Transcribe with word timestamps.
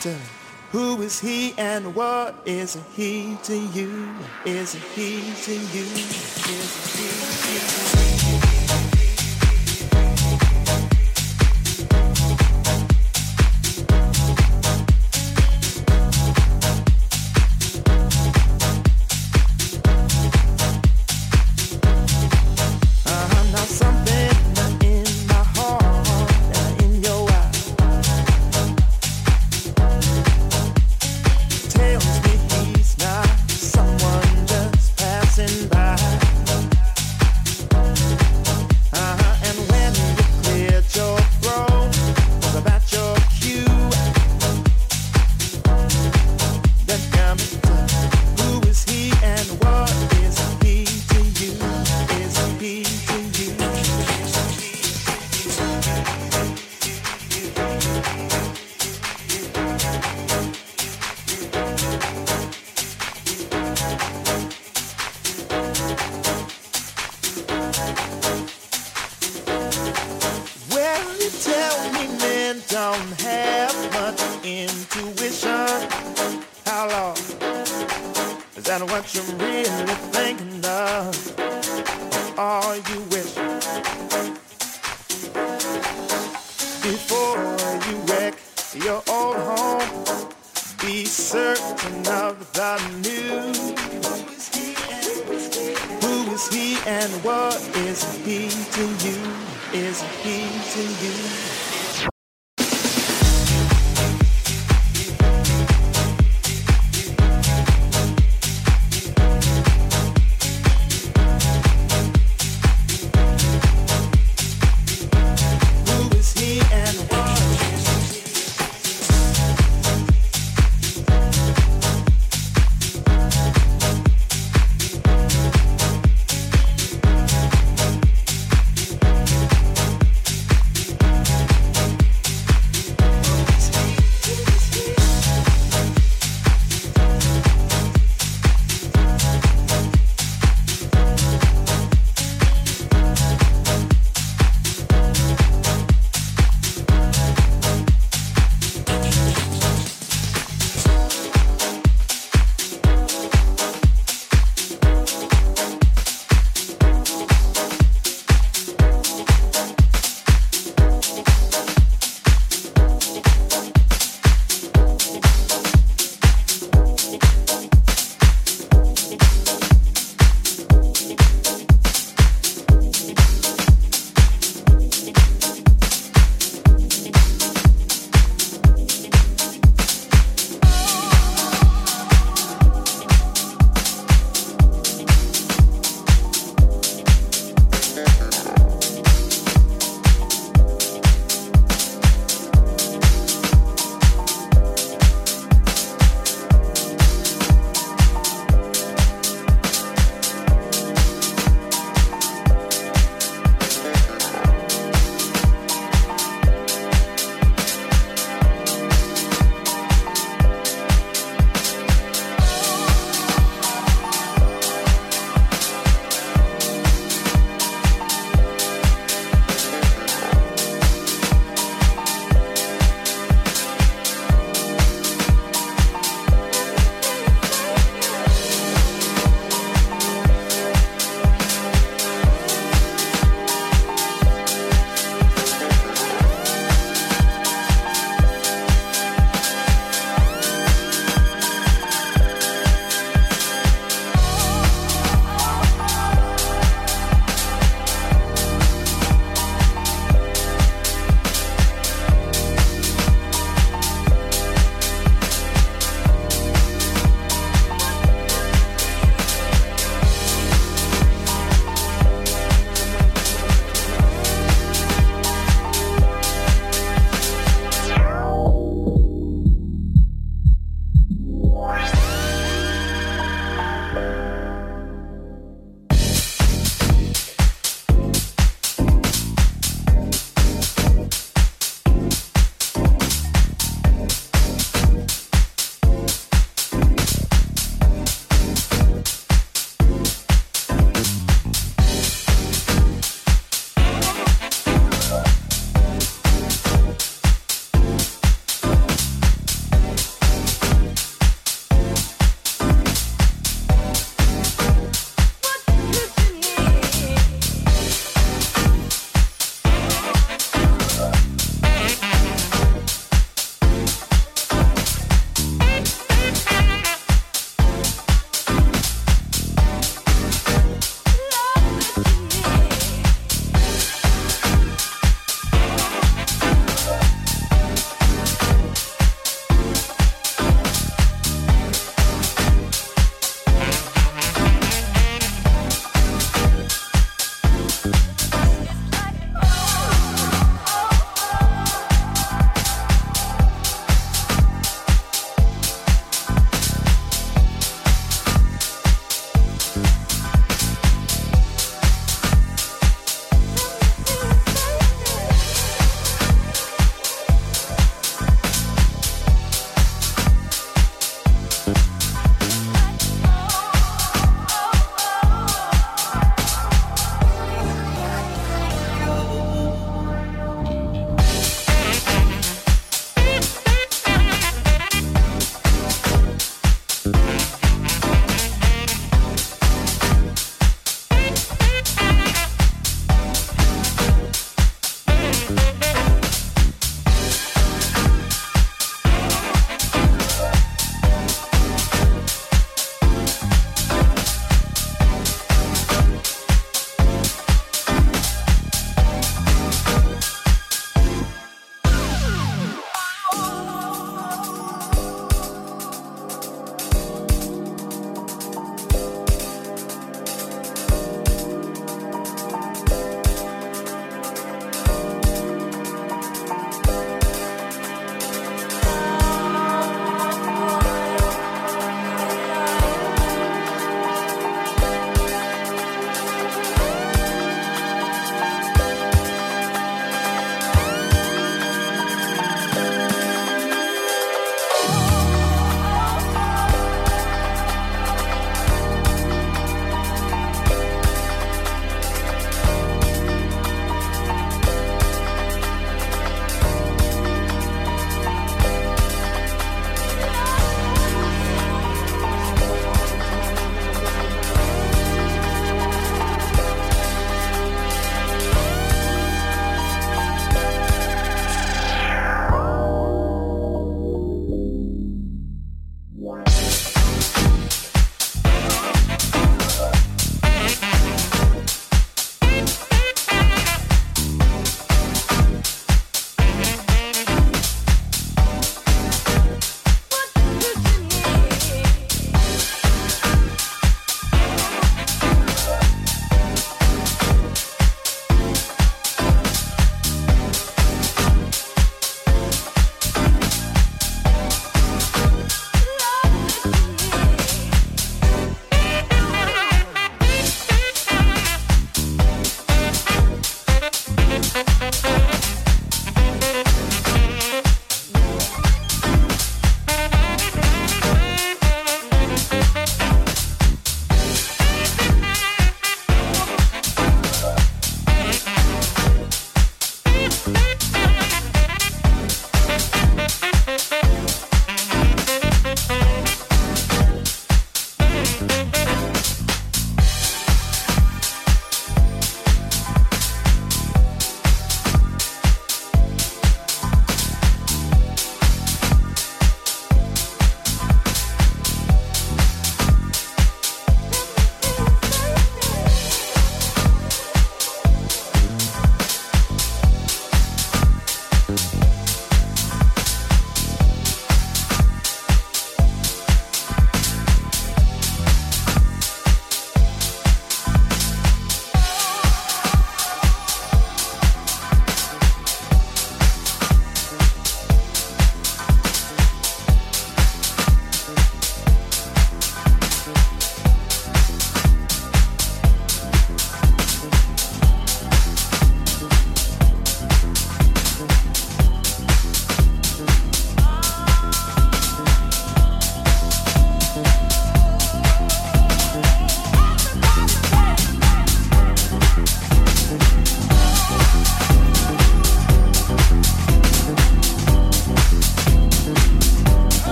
done. 0.00 0.20
Who 0.72 1.00
is 1.02 1.18
he 1.18 1.54
and 1.56 1.94
what 1.94 2.34
is 2.44 2.78
he 2.94 3.36
to 3.44 3.56
you? 3.56 4.08
Is 4.44 4.74
he 4.94 5.20
to 5.42 5.52
you? 5.52 5.84
Is 5.84 6.94
he 6.94 7.98
to? 7.98 8.02
You 8.02 8.07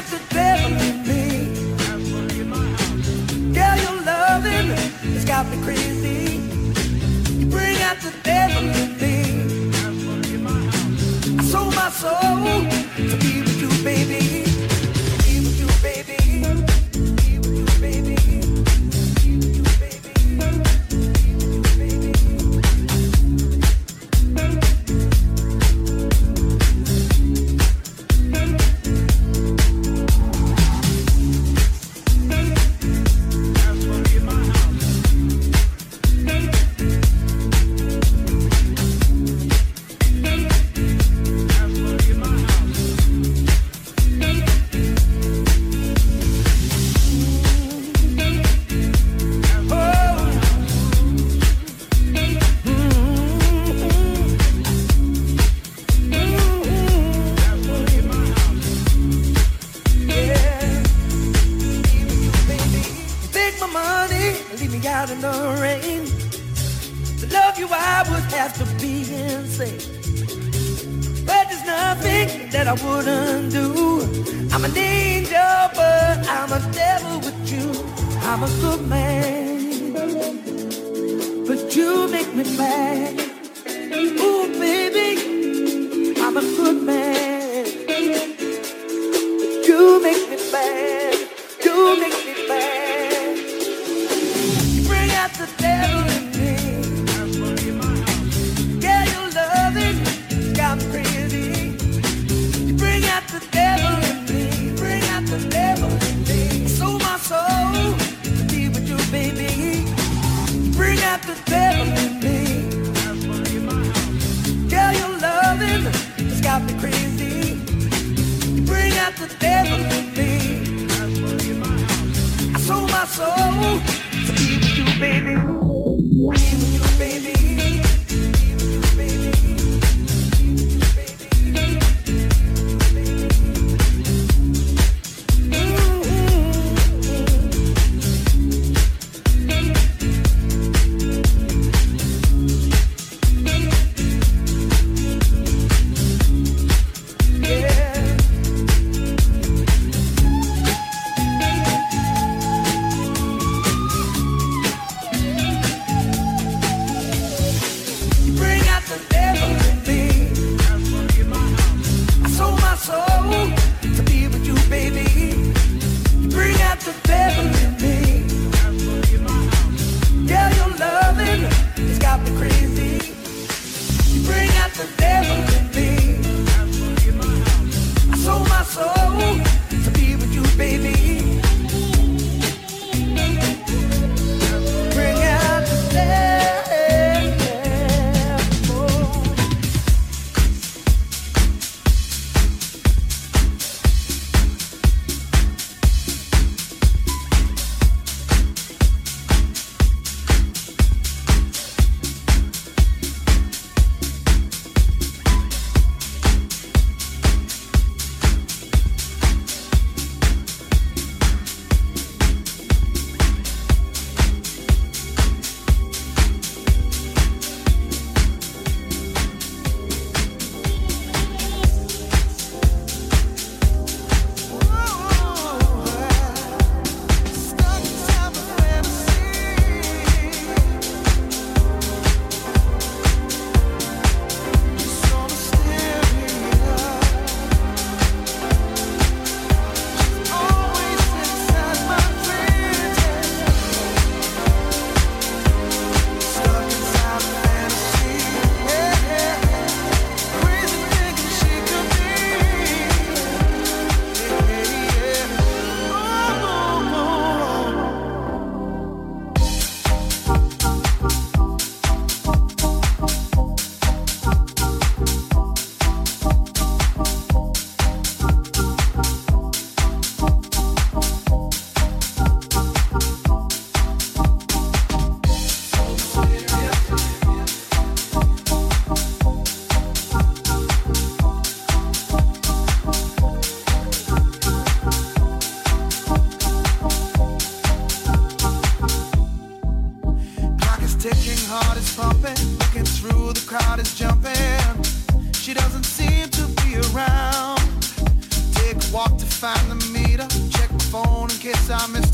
got 0.00 0.10
the 0.10 0.34
devil 0.34 0.72
in 0.80 0.96
me. 1.06 1.22
Girl, 3.52 3.76
your 3.76 4.00
has 5.12 5.24
got 5.24 5.46
me 5.50 5.62
crazy. 5.62 6.38
Bring 7.50 7.82
out 7.82 7.98
the 8.00 8.12
devil 8.22 8.64
in 8.82 8.96
me. 8.98 9.70
I 11.38 11.42
sold 11.42 11.74
my 11.74 11.90
soul 11.90 12.46
to 12.96 13.16
be. 13.18 13.49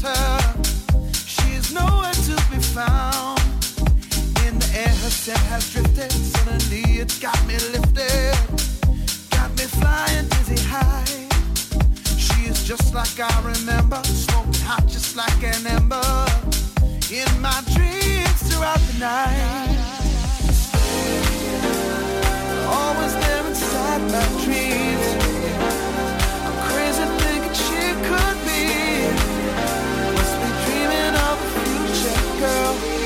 her. 0.03 0.55
She's 1.12 1.73
nowhere 1.73 2.12
to 2.12 2.37
be 2.51 2.61
found. 2.77 3.41
In 4.47 4.59
the 4.59 4.71
air, 4.75 4.89
her 4.89 5.11
scent 5.11 5.39
has 5.51 5.71
drifted. 5.73 6.12
Suddenly, 6.12 7.01
it 7.01 7.19
got 7.21 7.39
me 7.47 7.55
lifted. 7.73 8.35
Got 9.31 9.51
me 9.59 9.65
flying 9.79 10.29
dizzy 10.29 10.62
high. 10.69 11.05
She 12.17 12.49
is 12.49 12.65
just 12.65 12.95
like 12.95 13.19
I 13.19 13.35
remember. 13.43 14.03
Smoking 14.05 14.62
hot, 14.62 14.87
just 14.87 15.17
like. 15.17 15.27
In 17.09 17.41
my 17.41 17.62
dreams 17.73 18.43
throughout 18.49 18.81
the 18.81 18.99
night. 18.99 19.79
Always 22.67 23.15
there 23.15 23.47
inside 23.47 24.03
my 24.11 24.27
dreams. 24.45 25.07
I'm 26.45 26.57
crazy 26.69 27.07
thinking 27.23 27.55
she 27.55 27.81
could 28.09 28.45
girl. 32.38 33.06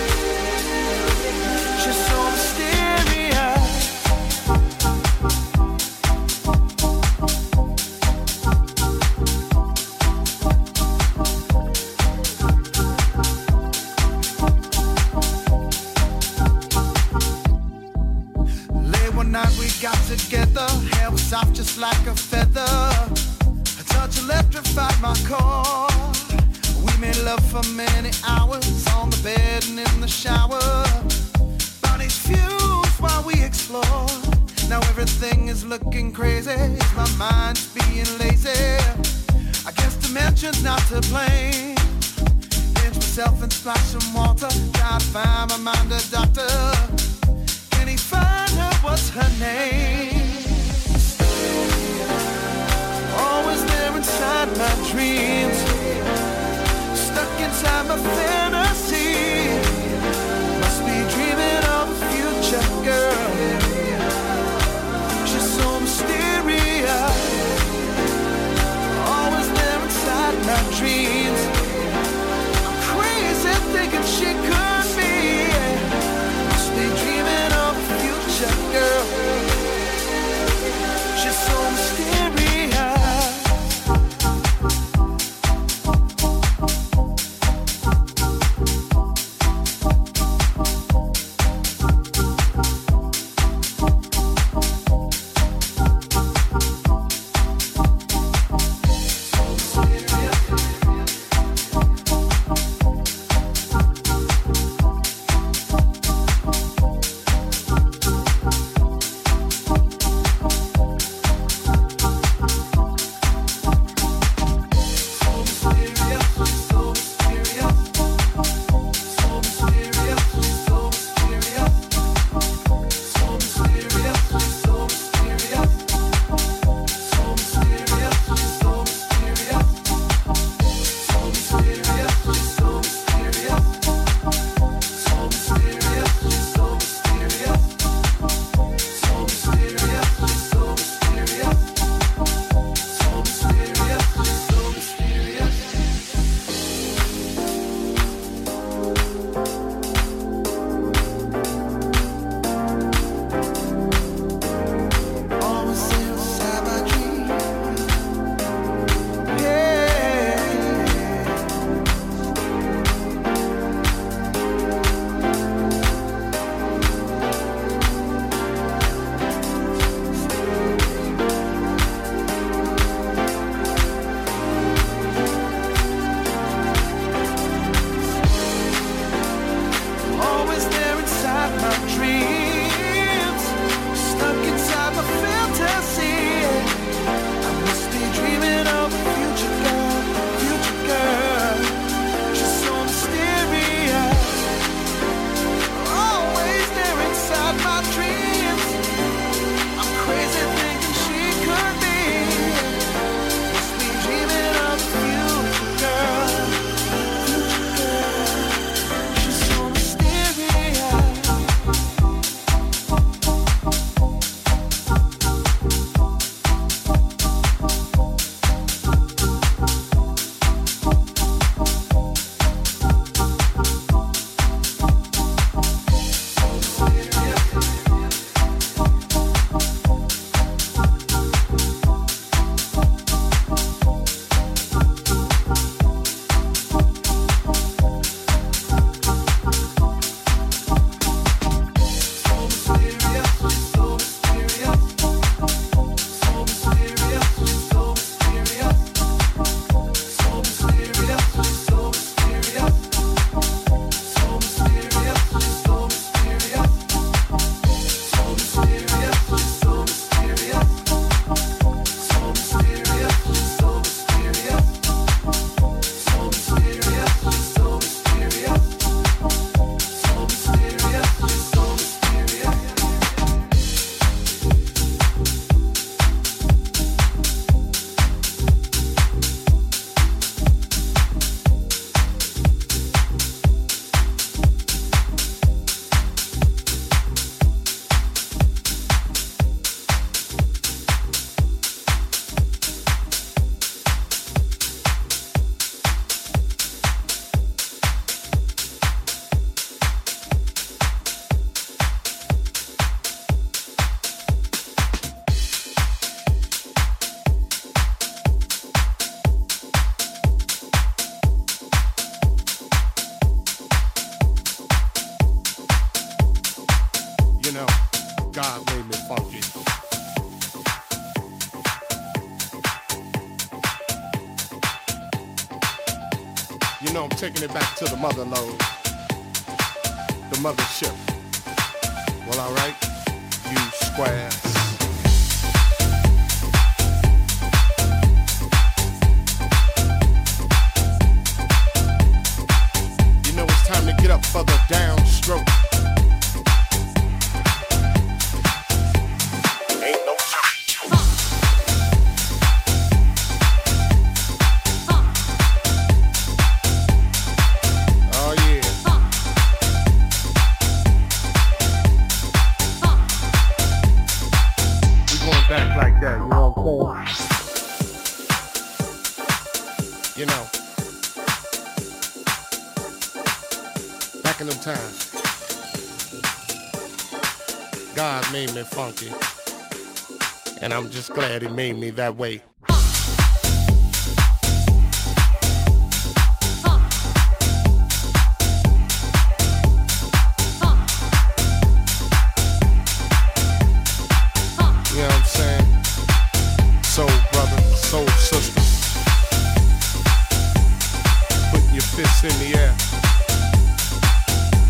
In 402.24 402.38
the 402.38 402.58
air. 402.58 402.76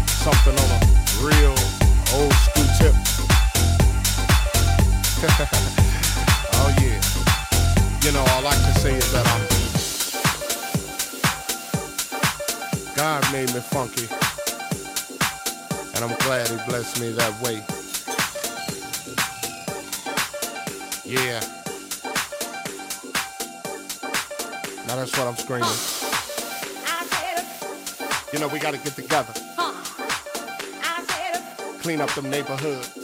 Something 0.07 0.57
on 0.57 0.70
a 0.70 0.81
real 1.20 1.57
old 2.14 2.33
school 2.33 2.68
tip. 2.79 2.94
oh 6.70 6.83
yeah. 6.83 7.00
You 8.02 8.12
know, 8.12 8.20
all 8.20 8.46
I 8.46 8.54
can 8.54 8.74
say 8.80 8.94
is 8.94 9.12
that 9.12 9.26
I'm 9.26 9.61
God 12.96 13.33
made 13.33 13.52
me 13.54 13.61
funky. 13.61 14.06
And 15.94 16.04
I'm 16.04 16.16
glad 16.20 16.48
he 16.48 16.56
blessed 16.68 17.00
me 17.00 17.12
that 17.12 17.33
way. 17.40 17.62
Yeah. 21.04 21.40
Now 24.87 24.96
that's 24.96 25.16
what 25.16 25.26
I'm 25.26 25.37
screaming. 25.37 25.68
You 28.33 28.38
know, 28.38 28.48
we 28.48 28.59
gotta 28.59 28.78
get 28.78 28.94
together. 28.94 29.33
Clean 31.83 32.00
up 32.00 32.11
them 32.11 32.28
neighborhoods. 32.28 33.00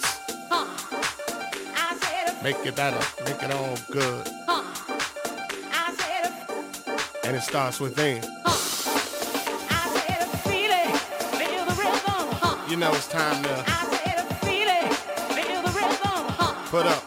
Make 2.47 2.65
it 2.65 2.77
better, 2.77 3.01
make 3.25 3.43
it 3.43 3.51
all 3.51 3.77
good. 3.91 4.29
And 7.25 7.35
it 7.35 7.43
starts 7.43 7.81
within. 7.81 8.23
You 12.71 12.77
know 12.77 12.93
it's 12.93 13.09
time 13.09 13.43
to 13.43 13.65
put 16.71 16.87
up. 16.87 17.03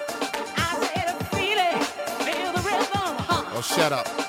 Oh, 3.55 3.61
shut 3.63 3.93
up. 3.93 4.28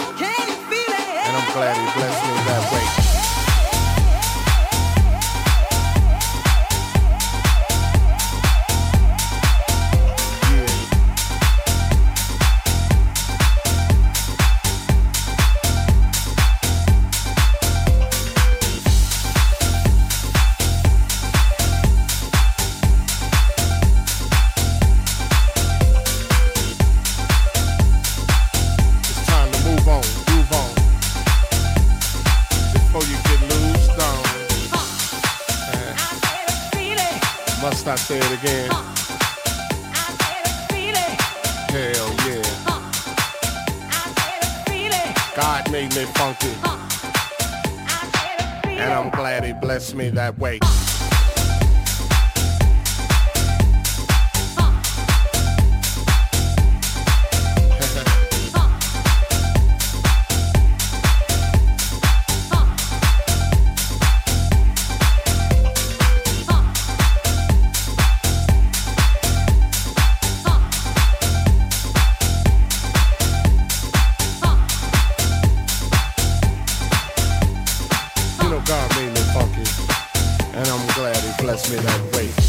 me 81.69 81.77
that 81.77 82.15
way. 82.15 82.40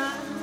Check 0.00 0.39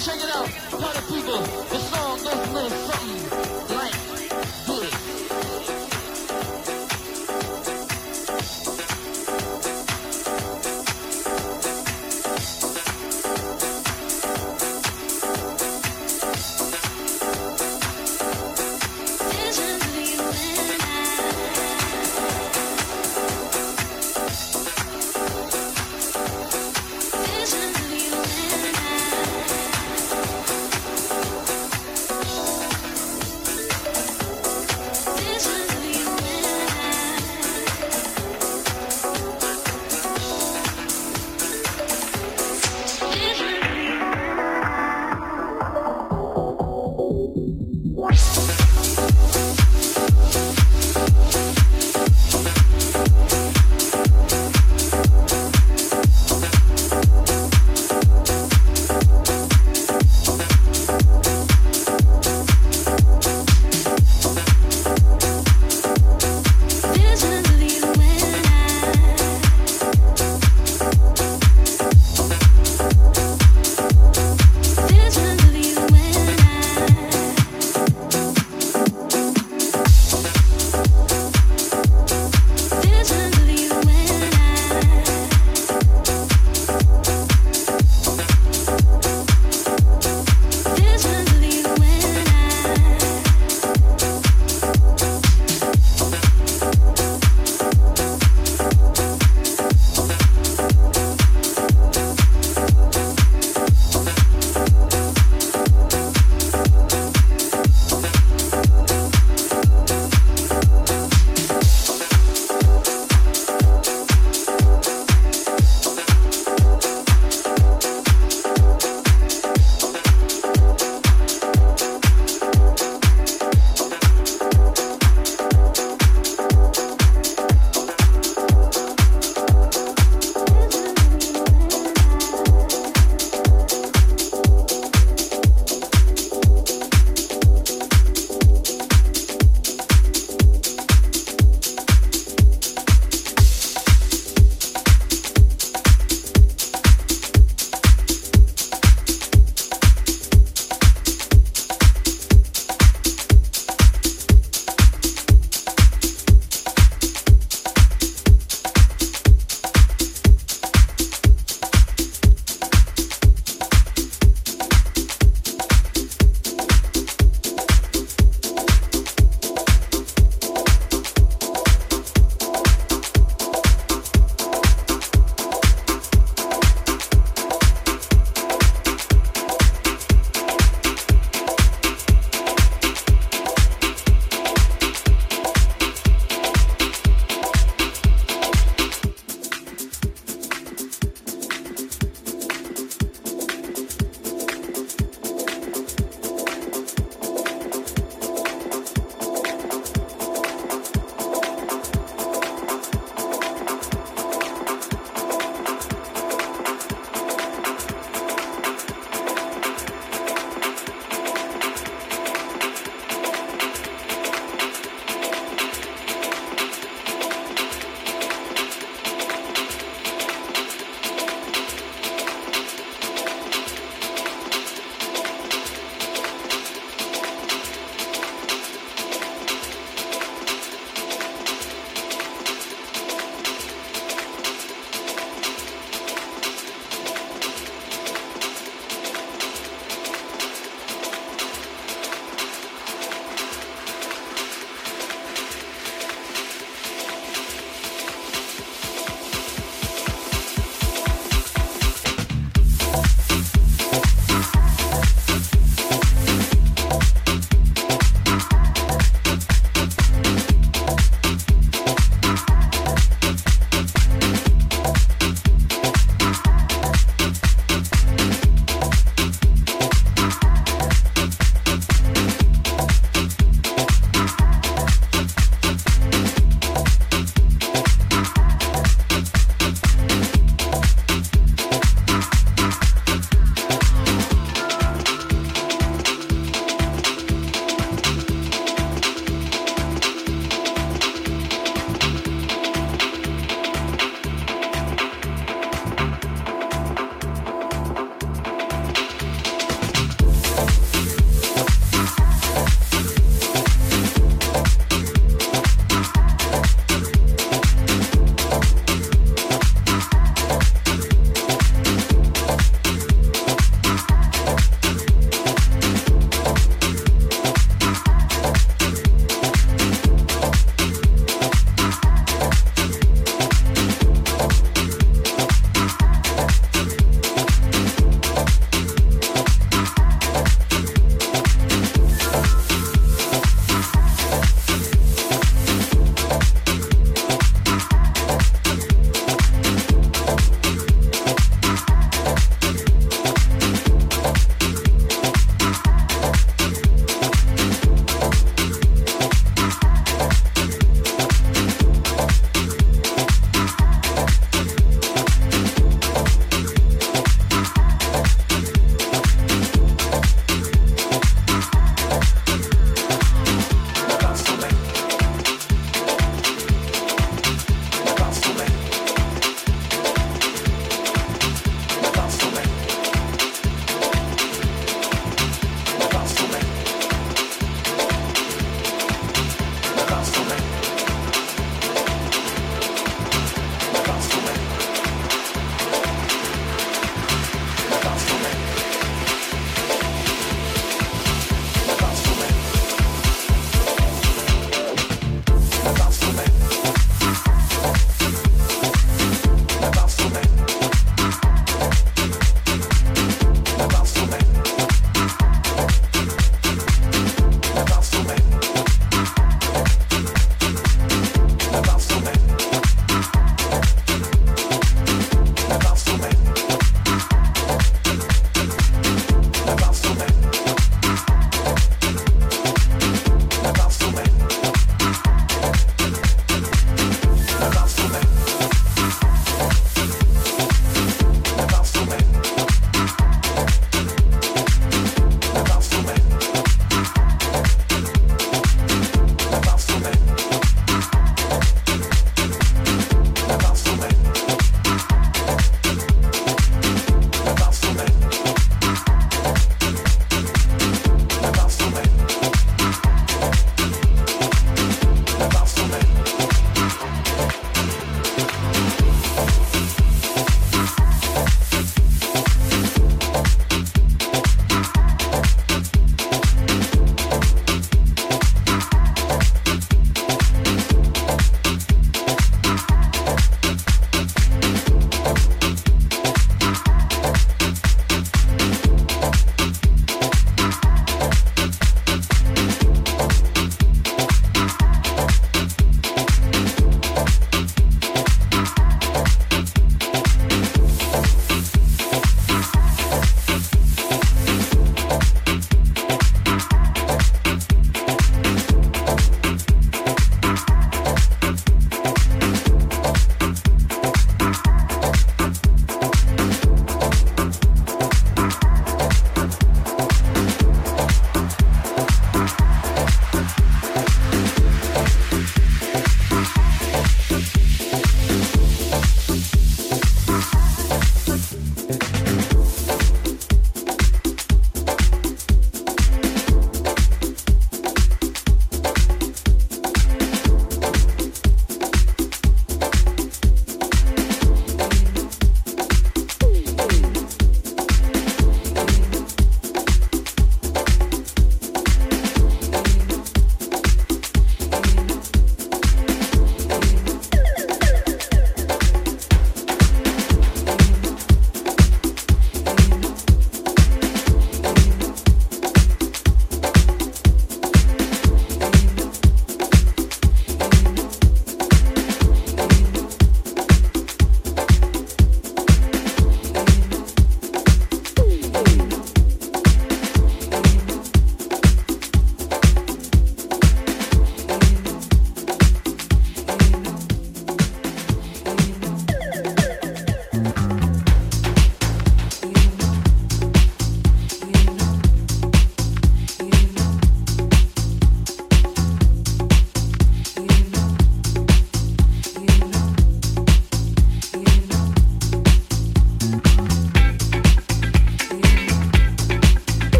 check 0.00 0.16
it 0.16 0.30
out, 0.34 0.48
party 0.80 1.00
people. 1.12 1.42
The 1.68 1.99